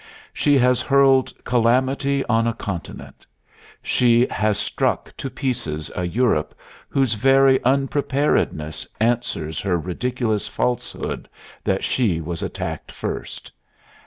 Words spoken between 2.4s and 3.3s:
a continent.